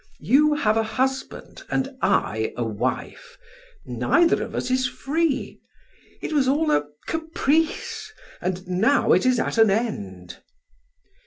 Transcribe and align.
You 0.23 0.55
have 0.55 0.77
a 0.77 0.83
husband 0.83 1.61
and 1.69 1.95
I 2.01 2.53
a 2.57 2.63
wife. 2.63 3.37
Neither 3.85 4.41
of 4.41 4.55
us 4.55 4.71
is 4.71 4.87
free; 4.87 5.61
it 6.23 6.33
was 6.33 6.47
all 6.47 6.71
a 6.71 6.85
caprice, 7.05 8.11
and 8.41 8.67
now 8.67 9.11
it 9.13 9.27
is 9.27 9.37
at 9.37 9.59
an 9.59 9.69
end!" 9.69 10.41